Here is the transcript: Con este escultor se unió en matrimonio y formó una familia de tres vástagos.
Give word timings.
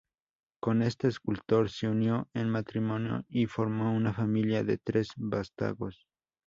Con 0.59 0.81
este 0.81 1.07
escultor 1.07 1.69
se 1.69 1.87
unió 1.87 2.27
en 2.33 2.49
matrimonio 2.49 3.23
y 3.29 3.45
formó 3.45 3.93
una 3.93 4.11
familia 4.15 4.63
de 4.63 4.79
tres 4.79 5.11
vástagos. 5.15 6.07